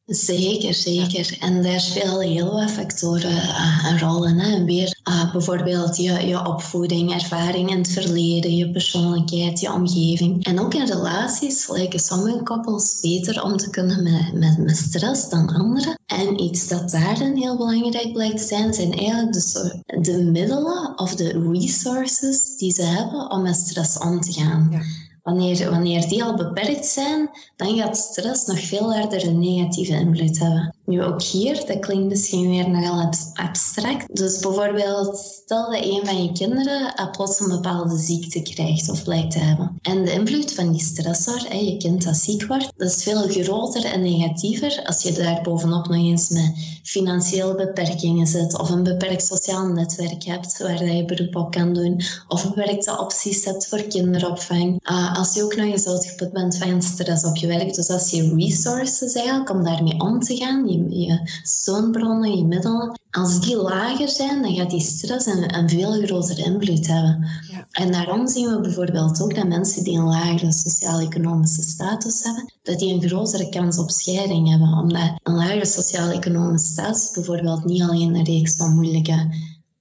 [0.08, 1.38] Zeker, zeker.
[1.39, 4.39] En daar spelen heel wat factoren uh, een rol in.
[4.39, 4.63] Hè.
[4.63, 10.46] Weer uh, bijvoorbeeld je, je opvoeding, ervaring in het verleden, je persoonlijkheid, je omgeving.
[10.46, 15.30] En ook in relaties lijken sommige koppels beter om te kunnen met, met, met stress
[15.30, 16.00] dan anderen.
[16.06, 21.15] En iets dat daarin heel belangrijk blijkt te zijn, zijn eigenlijk de, de middelen of
[21.15, 24.67] de resources die ze hebben om met stress om te gaan.
[24.72, 25.07] Ja.
[25.28, 30.40] Wanneer, wanneer die al beperkt zijn, dan gaat stress nog veel harder een negatieve invloed
[30.40, 30.77] hebben.
[30.88, 34.15] Nu ook hier, dat klinkt misschien weer nogal abstract.
[34.15, 39.32] Dus bijvoorbeeld, stel dat een van je kinderen plots een bepaalde ziekte krijgt of blijkt
[39.32, 39.78] te hebben.
[39.82, 43.86] En de invloed van die stressor, je kind dat ziek wordt, dat is veel groter
[43.86, 49.26] en negatiever als je daar bovenop nog eens met financiële beperkingen zit of een beperkt
[49.26, 54.89] sociaal netwerk hebt waar je beroep op kan doen of beperkte opties hebt voor kinderopvang.
[54.91, 58.10] Uh, als je ook nog eens uitgeput bent van stress op je werk, dus als
[58.10, 63.58] je resources eigenlijk om daarmee om te gaan, je, je steunbronnen, je middelen, als die
[63.58, 67.28] lager zijn, dan gaat die stress een, een veel grotere invloed hebben.
[67.52, 67.68] Ja.
[67.72, 72.80] En daarom zien we bijvoorbeeld ook dat mensen die een lagere sociaal-economische status hebben, dat
[72.80, 74.68] die een grotere kans op scheiding hebben.
[74.68, 79.30] Omdat een lagere sociaal-economische status bijvoorbeeld niet alleen een reeks van moeilijke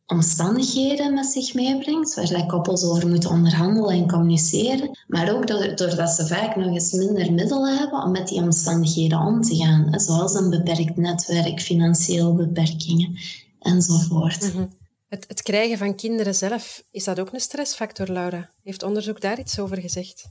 [0.07, 6.11] omstandigheden met zich meebrengt, waar dat koppels over moeten onderhandelen en communiceren, maar ook doordat
[6.11, 10.35] ze vaak nog eens minder middelen hebben om met die omstandigheden om te gaan, zoals
[10.35, 13.19] een beperkt netwerk, financiële beperkingen
[13.61, 14.53] enzovoort.
[14.55, 14.67] Mhm.
[15.09, 18.51] het, het krijgen van kinderen zelf, is dat ook een stressfactor, Laura?
[18.63, 20.25] Heeft onderzoek daar iets over gezegd?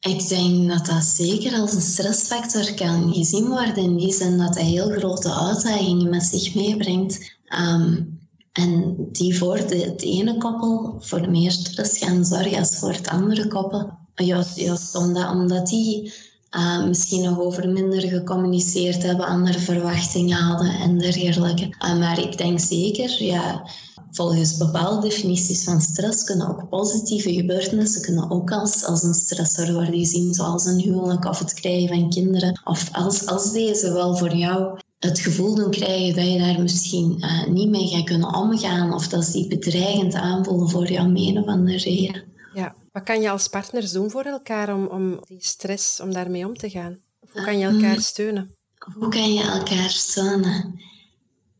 [0.00, 4.54] Ik denk dat dat zeker als een stressfactor kan gezien worden, in die zin dat
[4.54, 7.34] hij heel grote uitdagingen met zich meebrengt.
[7.44, 8.02] Ehm,
[8.52, 13.08] en die voor de, het ene koppel voor meer stress gaan zorgen als voor het
[13.08, 13.98] andere koppel.
[14.14, 16.12] Juist, juist omdat, die
[16.56, 21.74] uh, misschien nog over minder gecommuniceerd hebben, andere verwachtingen hadden en dergelijke.
[21.84, 23.70] Uh, maar ik denk zeker, ja,
[24.10, 29.72] volgens bepaalde definities van stress kunnen ook positieve gebeurtenissen kunnen ook als, als een stressor
[29.72, 32.60] worden gezien, zoals een huwelijk of het krijgen van kinderen.
[32.64, 37.16] Of als, als deze wel voor jou het gevoel doen krijgen dat je daar misschien
[37.18, 41.44] uh, niet mee gaat kunnen omgaan of dat ze die bedreigend aanvoelen voor jou menen
[41.44, 42.22] van de reden.
[42.54, 46.46] Ja, wat kan je als partners doen voor elkaar om, om die stress, om daarmee
[46.46, 46.98] om te gaan?
[47.20, 48.54] Of hoe kan je elkaar ehm, steunen?
[48.98, 50.80] Hoe kan je elkaar steunen?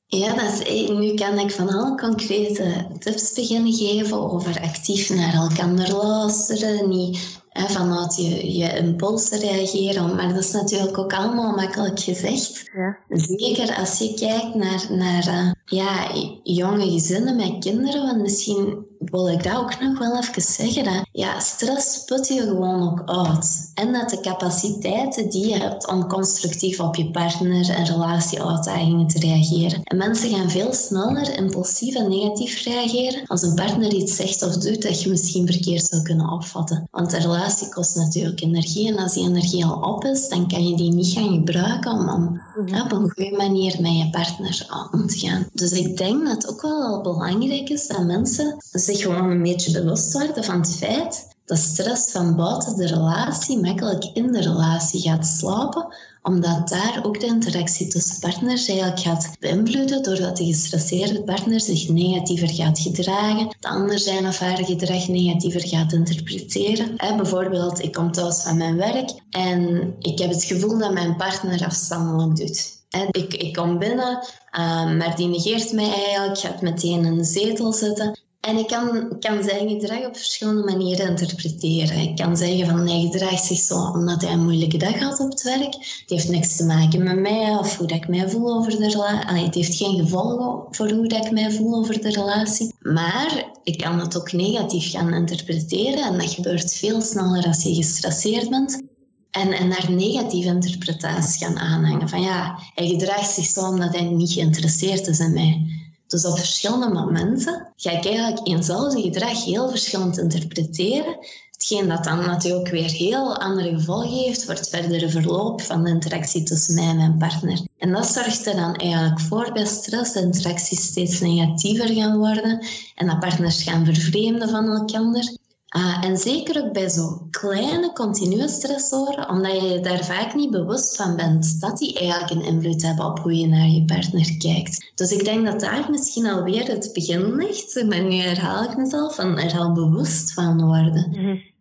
[0.06, 5.34] Ja, dat is, nu kan ik van alle concrete tips beginnen geven over actief naar
[5.34, 10.14] elkaar luisteren, niet hè, vanuit je, je impulsen reageren.
[10.14, 12.70] Maar dat is natuurlijk ook allemaal makkelijk gezegd.
[12.74, 12.98] Ja.
[13.08, 16.10] Zeker als je kijkt naar, naar uh, ja,
[16.42, 20.84] jonge gezinnen met kinderen, want misschien wil ik dat ook nog wel even zeggen.
[20.84, 23.70] Dat, ja, stress put je gewoon ook uit.
[23.74, 29.18] En dat de capaciteiten die je hebt om constructief op je partner en relatieuitdagingen te
[29.18, 29.82] reageren.
[29.82, 34.56] En mensen gaan veel sneller impulsief en negatief reageren als een partner iets zegt of
[34.56, 36.88] doet dat je misschien verkeerd zou kunnen opvatten.
[36.90, 40.68] Want de relatie kost natuurlijk energie en als die energie al op is, dan kan
[40.68, 42.80] je die niet gaan gebruiken om, om mhm.
[42.80, 45.46] op een goede manier met je partner om te gaan.
[45.52, 48.56] Dus ik denk dat het ook wel belangrijk is dat mensen
[48.94, 53.60] zich gewoon een beetje bewust worden van het feit dat stress van buiten de relatie
[53.60, 59.30] makkelijk in de relatie gaat slapen, omdat daar ook de interactie tussen partners eigenlijk gaat
[59.40, 65.08] beïnvloeden, doordat de gestresseerde partner zich negatiever gaat gedragen, de ander zijn of haar gedrag
[65.08, 66.96] negatiever gaat interpreteren.
[66.96, 71.64] bijvoorbeeld, ik kom thuis van mijn werk en ik heb het gevoel dat mijn partner
[71.64, 72.78] afstandelijk doet.
[73.10, 74.18] ik, ik kom binnen,
[74.58, 78.18] uh, maar die negeert mij eigenlijk, gaat meteen in de zetel zitten.
[78.40, 81.98] En ik kan, kan zijn gedrag op verschillende manieren interpreteren.
[81.98, 85.30] Ik kan zeggen van hij gedraagt zich zo omdat hij een moeilijke dag had op
[85.30, 85.74] het werk.
[85.74, 88.88] Het heeft niks te maken met mij of hoe dat ik mij voel over de
[88.88, 89.44] relatie.
[89.44, 92.74] Het heeft geen gevolgen voor hoe dat ik mij voel over de relatie.
[92.78, 96.04] Maar ik kan het ook negatief gaan interpreteren.
[96.04, 98.82] En dat gebeurt veel sneller als je gestresseerd bent.
[99.30, 102.08] En, en daar negatieve interpretaties gaan aanhangen.
[102.08, 105.79] Van ja, hij gedraagt zich zo omdat hij niet geïnteresseerd is in mij.
[106.10, 111.16] Dus op verschillende momenten ga ik eigenlijk eenzelfde gedrag heel verschillend interpreteren.
[111.50, 115.90] Hetgeen dat dan natuurlijk weer heel andere gevolgen heeft voor het verdere verloop van de
[115.90, 117.60] interactie tussen mij en mijn partner.
[117.78, 122.66] En dat zorgt er dan eigenlijk voor bij stress dat interacties steeds negatiever gaan worden
[122.94, 125.38] en dat partners gaan vervreemden van elkaar.
[125.76, 130.96] Uh, en zeker ook bij zo kleine continue stressoren, omdat je daar vaak niet bewust
[130.96, 134.92] van bent dat die eigenlijk een invloed hebben op hoe je naar je partner kijkt.
[134.94, 139.14] Dus ik denk dat daar misschien alweer het begin ligt, maar nu herhaal ik mezelf,
[139.14, 141.16] van er al bewust van worden.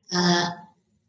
[0.10, 0.50] uh,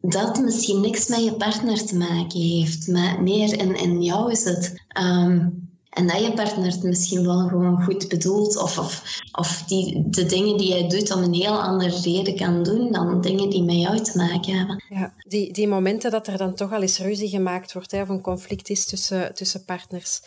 [0.01, 4.45] dat misschien niks met je partner te maken heeft, maar meer in, in jou is
[4.45, 4.83] het.
[5.01, 5.70] Um,
[6.01, 8.57] en dat je partner het misschien wel gewoon goed bedoelt.
[8.57, 12.63] Of, of, of die, de dingen die jij doet om een heel andere reden kan
[12.63, 14.85] doen dan dingen die met jou te maken hebben.
[14.89, 18.09] Ja, die, die momenten dat er dan toch al eens ruzie gemaakt wordt hè, of
[18.09, 20.21] een conflict is tussen, tussen partners,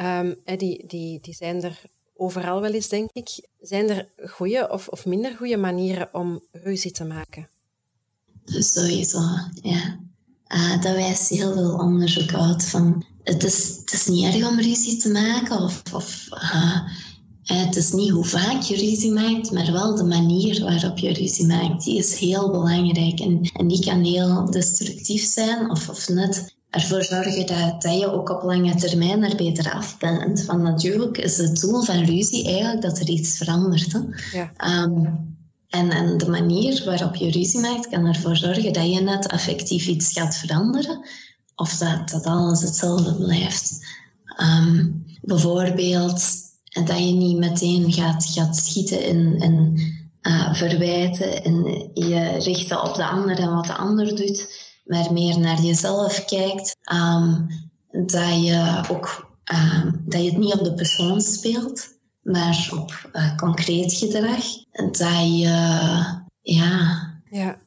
[0.00, 1.80] um, die, die, die zijn er
[2.16, 3.48] overal wel eens, denk ik.
[3.60, 7.48] Zijn er goede of, of minder goede manieren om ruzie te maken?
[8.44, 9.20] Sowieso,
[9.62, 9.98] ja.
[10.48, 14.60] Uh, dat wijst heel veel onderzoek uit van het is, het is niet erg om
[14.60, 15.62] ruzie te maken.
[15.62, 16.80] Of, of uh,
[17.42, 21.46] het is niet hoe vaak je ruzie maakt, maar wel de manier waarop je ruzie
[21.46, 21.84] maakt.
[21.84, 23.20] Die is heel belangrijk.
[23.20, 28.12] En, en die kan heel destructief zijn of, of net ervoor zorgen dat, dat je
[28.12, 30.44] ook op lange termijn er beter af bent.
[30.44, 33.92] Want natuurlijk is het doel van ruzie eigenlijk dat er iets verandert.
[33.92, 33.98] Hè?
[34.38, 34.82] Ja.
[34.84, 35.28] Um,
[35.68, 39.86] en, en de manier waarop je ruzie maakt kan ervoor zorgen dat je net effectief
[39.86, 41.00] iets gaat veranderen
[41.60, 43.86] of dat, dat alles hetzelfde blijft.
[44.40, 46.22] Um, bijvoorbeeld
[46.64, 49.80] dat je niet meteen gaat, gaat schieten in, in
[50.22, 55.38] uh, verwijten en je richten op de ander en wat de ander doet, maar meer
[55.38, 56.76] naar jezelf kijkt.
[56.92, 57.46] Um,
[58.06, 61.88] dat je ook um, dat je het niet op de persoon speelt,
[62.22, 64.44] maar op uh, concreet gedrag.
[64.90, 65.48] Dat je,
[66.42, 67.08] ja.
[67.30, 67.59] Ja.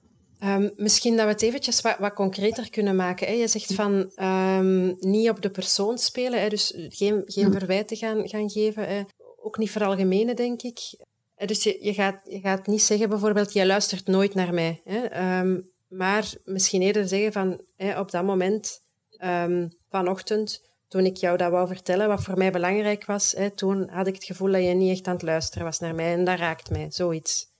[0.43, 3.27] Um, misschien dat we het eventjes wat, wat concreter kunnen maken.
[3.27, 3.33] Hè?
[3.33, 6.49] Je zegt van um, niet op de persoon spelen, hè?
[6.49, 8.87] dus geen, geen verwijten gaan, gaan geven.
[8.87, 9.01] Hè?
[9.41, 10.79] Ook niet veralgemenen, denk ik.
[11.45, 14.81] Dus je, je, gaat, je gaat niet zeggen bijvoorbeeld, jij luistert nooit naar mij.
[14.83, 15.39] Hè?
[15.39, 18.81] Um, maar misschien eerder zeggen van, hè, op dat moment,
[19.89, 24.07] vanochtend, toen ik jou dat wou vertellen, wat voor mij belangrijk was, hè, toen had
[24.07, 26.13] ik het gevoel dat je niet echt aan het luisteren was naar mij.
[26.13, 27.51] En dat raakt mij, zoiets.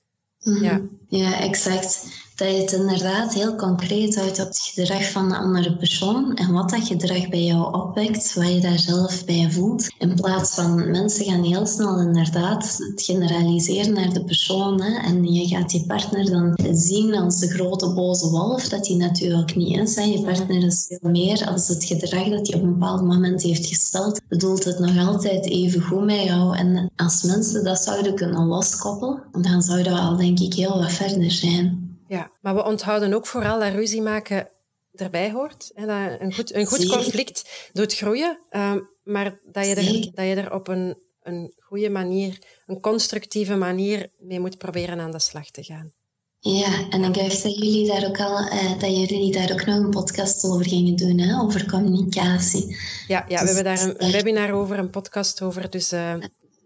[0.44, 0.64] Mhm.
[0.64, 0.82] Ja.
[1.08, 2.06] ja, exact.
[2.36, 6.52] Dat je het inderdaad heel concreet houdt op het gedrag van de andere persoon en
[6.52, 9.88] wat dat gedrag bij jou opwekt, wat je daar zelf bij voelt.
[9.98, 14.82] In plaats van mensen gaan heel snel inderdaad het generaliseren naar de persoon.
[14.82, 18.98] Hè, en je gaat je partner dan zien als de grote boze wolf, dat hij
[18.98, 19.96] natuurlijk niet is.
[19.96, 20.04] Hè.
[20.04, 23.66] Je partner is veel meer als het gedrag dat hij op een bepaald moment heeft
[23.66, 26.58] gesteld, bedoelt het nog altijd even goed met jou.
[26.58, 30.92] En als mensen dat zouden kunnen loskoppelen, dan zouden we al denk ik heel wat
[30.92, 31.98] verder zijn.
[32.08, 34.48] Ja, maar we onthouden ook vooral dat ruzie maken
[34.96, 35.72] erbij hoort.
[35.74, 40.26] Hè, dat een goed, een goed conflict doet groeien, uh, maar dat je, er, dat
[40.26, 45.20] je er op een, een goede manier, een constructieve manier mee moet proberen aan de
[45.20, 45.92] slag te gaan.
[46.40, 49.76] Ja, en ik dacht dat jullie daar ook al, eh, dat jullie daar ook nog
[49.76, 52.78] een podcast over gingen doen, hè, over communicatie.
[53.08, 56.14] Ja, ja we dus hebben daar een, een, webinar over, een podcast over, dus uh,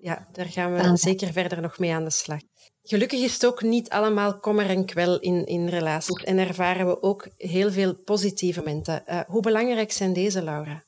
[0.01, 2.39] ja, daar gaan we zeker verder nog mee aan de slag.
[2.89, 6.23] Gelukkig is het ook niet allemaal kommer en kwel in, in relaties.
[6.23, 9.03] En ervaren we ook heel veel positieve momenten.
[9.07, 10.83] Uh, hoe belangrijk zijn deze, Laura?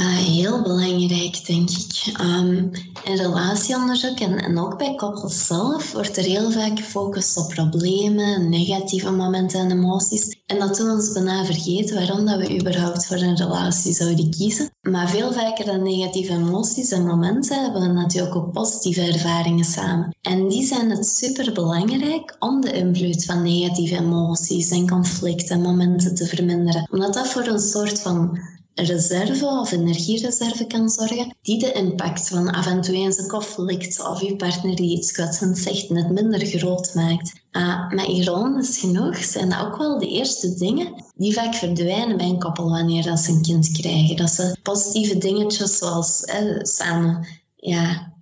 [0.00, 2.20] Uh, heel belangrijk, denk ik.
[2.20, 2.70] Um,
[3.04, 8.48] in relatieonderzoek en, en ook bij koppels zelf wordt er heel vaak gefocust op problemen,
[8.48, 10.36] negatieve momenten en emoties.
[10.46, 14.30] En dat doen we ons bijna vergeten waarom dat we überhaupt voor een relatie zouden
[14.30, 14.70] kiezen.
[14.80, 20.16] Maar veel vaker dan negatieve emoties en momenten hebben we natuurlijk ook positieve ervaringen samen.
[20.22, 25.62] En die zijn het super belangrijk om de invloed van negatieve emoties en conflicten en
[25.62, 26.88] momenten te verminderen.
[26.90, 28.38] Omdat dat voor een soort van
[28.74, 34.08] reserve of energiereserve kan zorgen, die de impact van af en toe eens een conflict
[34.08, 37.32] of je partner die iets kwetsend zegt net minder groot maakt.
[37.52, 42.26] Uh, maar ironisch genoeg zijn dat ook wel de eerste dingen die vaak verdwijnen bij
[42.26, 44.16] een koppel wanneer dat ze een kind krijgen.
[44.16, 46.22] Dat ze positieve dingetjes zoals
[46.62, 48.12] samen ja,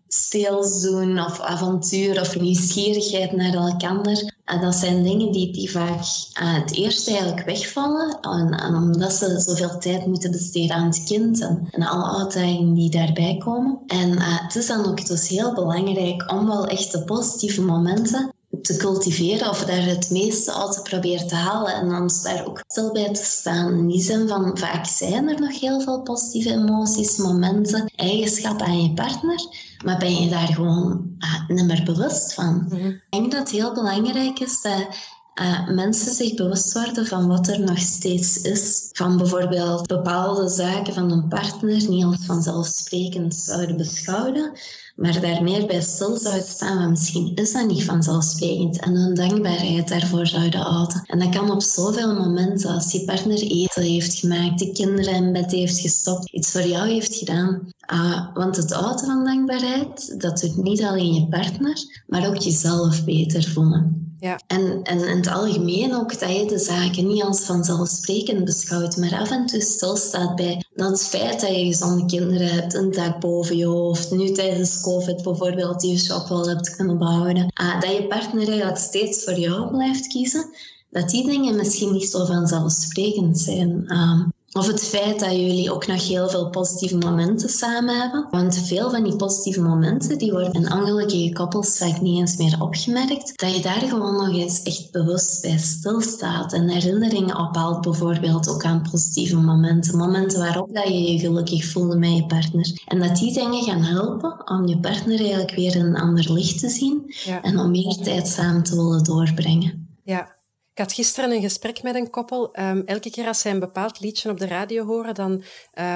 [0.82, 4.38] doen of avontuur of nieuwsgierigheid naar elkaar.
[4.50, 8.18] En dat zijn dingen die, die vaak uh, het eerst eigenlijk wegvallen.
[8.20, 12.90] En, en, omdat ze zoveel tijd moeten besteden aan het kind en, alle uitdagingen die
[12.90, 13.78] daarbij komen.
[13.86, 18.32] En uh, het is dan ook dus heel belangrijk om wel echt de positieve momenten
[18.62, 22.62] te cultiveren of daar het meeste uit te proberen te halen en dan daar ook
[22.66, 23.78] stil bij te staan.
[23.78, 28.82] In die zin van vaak zijn er nog heel veel positieve emoties, momenten, eigenschappen aan
[28.82, 31.16] je partner, maar ben je daar gewoon
[31.48, 32.64] niet meer bewust van.
[32.68, 32.86] Mhm.
[32.86, 34.86] Ik denk dat het heel belangrijk is dat
[35.34, 38.88] uh, mensen zich bewust worden van wat er nog steeds is.
[38.92, 44.52] Van bijvoorbeeld bepaalde zaken van een partner niet als vanzelfsprekend zouden beschouwen,
[44.96, 49.88] maar daar meer bij stil zouden staan, misschien is dat niet vanzelfsprekend en hun dankbaarheid
[49.88, 51.02] daarvoor zouden houden.
[51.06, 55.32] En dat kan op zoveel momenten, als je partner eten heeft gemaakt, de kinderen in
[55.32, 57.68] bed heeft gestopt, iets voor jou heeft gedaan.
[57.92, 63.04] Uh, want het houden van dankbaarheid, dat doet niet alleen je partner, maar ook jezelf
[63.04, 64.09] beter voelen.
[64.20, 64.40] Ja.
[64.46, 69.18] En, en in het algemeen ook dat je de zaken niet als vanzelfsprekend beschouwt, maar
[69.18, 73.20] af en toe stilstaat bij dat het feit dat je gezonde kinderen hebt, een dak
[73.20, 77.80] boven je hoofd, nu tijdens COVID bijvoorbeeld, die je shop wel hebt kunnen behouden, uh,
[77.80, 80.50] dat je partner eigenlijk steeds voor jou blijft kiezen,
[80.90, 83.84] dat die dingen misschien niet zo vanzelfsprekend zijn.
[83.86, 84.20] Uh,
[84.52, 88.26] of het feit dat jullie ook nog heel veel positieve momenten samen hebben.
[88.30, 92.56] Want veel van die positieve momenten die worden in ongelukkige koppels vaak niet eens meer
[92.60, 93.38] opgemerkt.
[93.38, 96.52] Dat je daar gewoon nog eens echt bewust bij stilstaat.
[96.52, 99.96] En herinneringen ophaalt bijvoorbeeld ook aan positieve momenten.
[99.96, 102.82] Momenten waarop dat je je gelukkig voelde met je partner.
[102.86, 106.58] En dat die dingen gaan helpen om je partner eigenlijk weer in een ander licht
[106.58, 107.14] te zien.
[107.42, 109.88] En om meer tijd samen te willen doorbrengen.
[110.04, 110.38] Ja,
[110.80, 112.50] ik had gisteren een gesprek met een koppel.
[112.60, 115.42] Um, elke keer als zij een bepaald liedje op de radio horen, dan,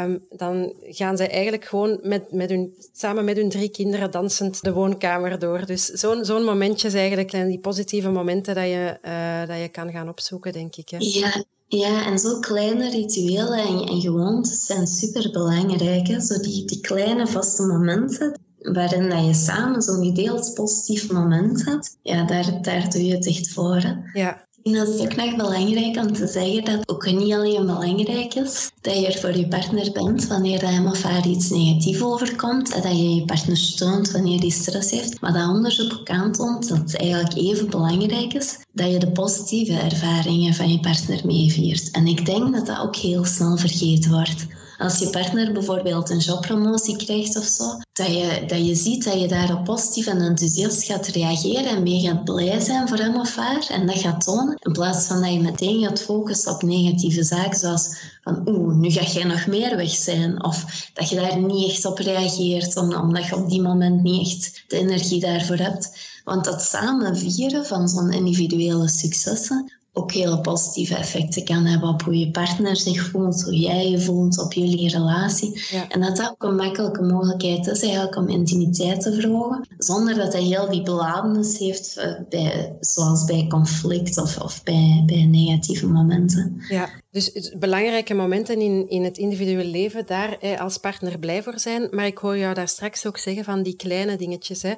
[0.05, 4.62] um, dan gaan zij eigenlijk gewoon met, met hun, samen met hun drie kinderen dansend
[4.62, 5.66] de woonkamer door.
[5.66, 9.90] Dus zo'n zo'n is eigenlijk zijn die positieve momenten dat je, uh, dat je kan
[9.90, 10.88] gaan opzoeken, denk ik.
[10.88, 10.96] Hè?
[11.00, 16.23] Ja, Ja, en zo kleine rituelen en, en gewoontes zijn super belangrijk.
[16.23, 21.96] Zo die, die kleine vaste momenten waarin dat je samen zo'n gedeeld positief moment hebt,
[22.02, 23.83] ja, daar, daar doe je het echt voor.
[24.13, 28.35] Ja, en dat is ook nog belangrijk om te zeggen dat ook niet alleen belangrijk
[28.35, 32.75] is dat je er voor je partner bent wanneer hem of haar iets negatiefs overkomt
[32.75, 36.69] en dat je je partner steunt wanneer die stress heeft, maar dat onderzoek ook aantoont
[36.69, 41.90] dat het eigenlijk even belangrijk is dat je de positieve ervaringen van je partner meeviert.
[41.90, 44.46] En ik denk dat dat ook heel snel vergeten wordt.
[44.79, 49.20] Als je partner bijvoorbeeld een jobpromotie krijgt of zo, dat je, dat je ziet dat
[49.20, 53.37] je daarop positief en enthousiast gaat reageren en mee gaat blij zijn voor hem of
[53.37, 57.25] haar en dat gaat tonen, in plaats van dat je meteen gaat focussen op negatieve
[57.25, 61.38] zaken zoals van oeh, nu ga jij nog meer weg zijn of dat je daar
[61.38, 65.98] niet echt op reageert omdat je op die moment niet echt de energie daarvoor hebt.
[66.25, 72.03] Want dat samen vieren van zo'n individuele successen ook hele positieve effecten kan hebben op
[72.03, 75.65] hoe je partner zich voelt, hoe jij je voelt, op jullie relatie.
[75.88, 80.33] En dat dat ook een makkelijke mogelijkheid is eigenlijk om intimiteit te verhogen, zonder dat
[80.33, 85.87] hij heel die beladenis heeft, eh, bij, zoals bij conflict of, of bij, bij negatieve
[85.87, 86.57] momenten.
[86.69, 91.88] Ja, dus belangrijke momenten in, in het individuele leven, daar als partner blij voor zijn.
[91.90, 94.62] Maar ik hoor jou daar straks ook zeggen van die kleine dingetjes.
[94.62, 94.73] Hè.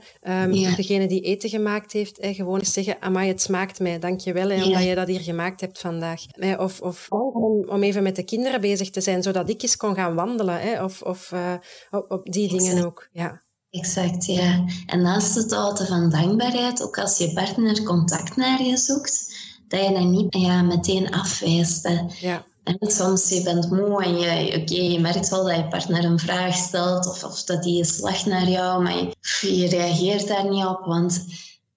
[0.44, 4.64] Um, Degene die eten gemaakt heeft, gewoon eens zeggen, amai, het smaakt mij, dankjewel, hè,
[4.64, 6.22] omdat je dat hier gemaakt hebt vandaag.
[6.58, 9.94] Of, of om, om, even met de kinderen bezig te zijn, zodat ik eens kon
[9.94, 10.60] gaan wandelen.
[10.60, 10.84] Hè.
[10.84, 11.52] Of, of uh,
[11.90, 13.08] op, op, die dingen ook.
[13.12, 13.44] Ja.
[13.70, 14.64] Exact, ja.
[14.86, 19.35] En naast het houden van dankbaarheid, ook als je partner contact naar je zoekt,
[19.68, 21.88] dat je dat niet ja, meteen afwijst.
[22.20, 22.44] Ja.
[22.64, 26.18] En soms je bent moe en je, oké, je merkt wel dat je partner een
[26.18, 30.48] vraag stelt of, of dat die is lacht naar jou, maar je, je reageert daar
[30.48, 31.24] niet op, want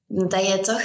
[0.07, 0.81] dat je toch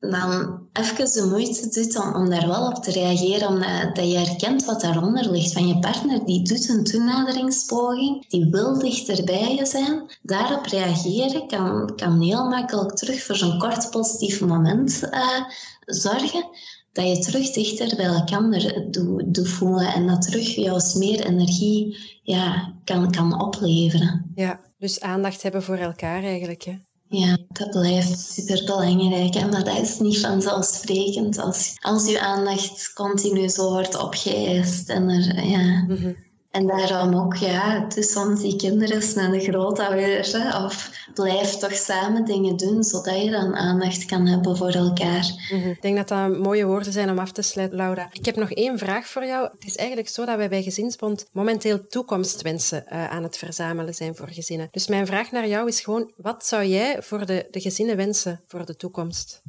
[0.00, 4.18] dan even de moeite doet om, om daar wel op te reageren, omdat dat je
[4.18, 5.52] herkent wat daaronder ligt.
[5.52, 10.02] Van je partner die doet een toenaderingspoging, die wil dichter bij je zijn.
[10.22, 15.44] Daarop reageren kan, kan heel makkelijk terug voor zo'n kort positief moment uh,
[15.84, 16.46] zorgen.
[16.92, 18.82] Dat je terug dichter bij elkaar
[19.26, 24.32] doet voelen en dat terug jou meer energie ja, kan, kan opleveren.
[24.34, 26.62] Ja, dus aandacht hebben voor elkaar eigenlijk.
[26.62, 26.74] Hè?
[27.08, 29.50] Ja, dat blijft super belangrijk.
[29.50, 34.88] Maar dat is niet vanzelfsprekend als, als je aandacht continu zo wordt opgeëist.
[34.88, 35.84] En, er, ja.
[35.88, 36.12] Mhm.
[36.50, 40.34] En daarom ook, ja, soms die kinderen naar de grootouders.
[40.64, 45.48] Of blijf toch samen dingen doen, zodat je dan aandacht kan hebben voor elkaar.
[45.52, 45.68] Mhm.
[45.68, 48.08] Ik denk dat dat mooie woorden zijn om af te sluiten, Laura.
[48.12, 49.48] Ik heb nog één vraag voor jou.
[49.52, 54.16] Het is eigenlijk zo dat wij bij Gezinsbond momenteel toekomstwensen uh, aan het verzamelen zijn
[54.16, 54.68] voor gezinnen.
[54.70, 58.40] Dus mijn vraag naar jou is gewoon, wat zou jij voor de, de gezinnen wensen
[58.46, 59.42] voor de toekomst?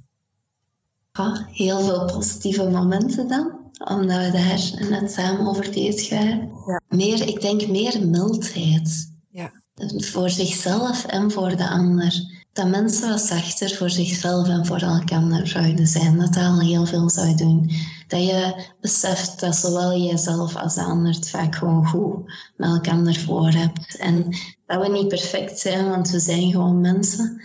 [1.13, 6.51] Ja, heel veel positieve momenten dan omdat we daar net samen over bezig waren.
[6.65, 6.81] Ja.
[6.89, 9.11] Meer, ik denk meer mildheid.
[9.29, 9.51] Ja
[9.87, 12.37] voor zichzelf en voor de ander.
[12.53, 16.17] Dat mensen wat zachter voor zichzelf en voor elkaar zouden zijn.
[16.17, 17.71] Dat dat al heel veel zou doen.
[18.07, 23.15] Dat je beseft dat zowel jijzelf als de ander het vaak gewoon goed met elkaar
[23.15, 23.97] voor hebt.
[23.97, 27.41] En dat we niet perfect zijn, want we zijn gewoon mensen.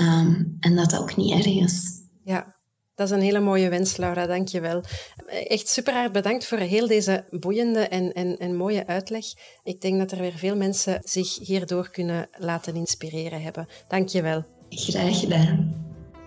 [0.00, 2.00] Um, en dat dat ook niet erg is.
[2.24, 2.56] Ja,
[2.98, 4.26] dat is een hele mooie wens, Laura.
[4.26, 4.82] Dank je wel.
[5.26, 9.24] Echt super hard bedankt voor heel deze boeiende en, en, en mooie uitleg.
[9.64, 13.66] Ik denk dat er weer veel mensen zich hierdoor kunnen laten inspireren hebben.
[13.88, 14.44] Dank je wel.
[14.70, 15.74] Graag gedaan.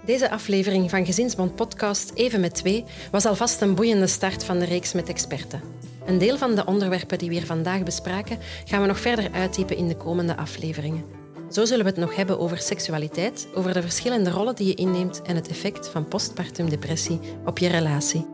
[0.06, 4.66] Deze aflevering van Gezinsbond Podcast Even met Twee was alvast een boeiende start van de
[4.66, 5.62] reeks met experten.
[6.06, 9.78] Een deel van de onderwerpen die we hier vandaag bespraken gaan we nog verder uitdiepen
[9.78, 11.21] in de komende afleveringen.
[11.52, 15.22] Zo zullen we het nog hebben over seksualiteit, over de verschillende rollen die je inneemt
[15.22, 18.26] en het effect van postpartum depressie op je relatie.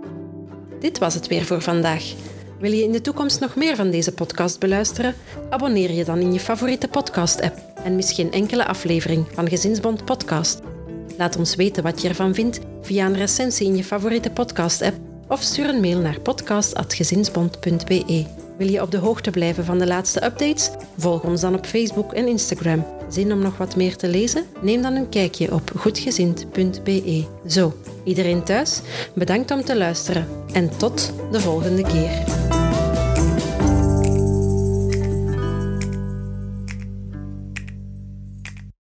[0.79, 2.13] Dit was het weer voor vandaag.
[2.59, 5.15] Wil je in de toekomst nog meer van deze podcast beluisteren?
[5.49, 10.59] Abonneer je dan in je favoriete podcast-app en mis geen enkele aflevering van Gezinsbond Podcast.
[11.17, 14.95] Laat ons weten wat je ervan vindt via een recensie in je favoriete podcast-app
[15.27, 18.25] of stuur een mail naar podcast.gezinsbond.be.
[18.57, 20.69] Wil je op de hoogte blijven van de laatste updates?
[20.97, 22.96] Volg ons dan op Facebook en Instagram.
[23.09, 24.45] Zin om nog wat meer te lezen?
[24.61, 27.23] Neem dan een kijkje op goedgezind.be.
[27.47, 28.81] Zo, iedereen thuis,
[29.13, 32.56] bedankt om te luisteren en tot de volgende keer.